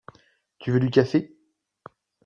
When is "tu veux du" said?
0.57-0.89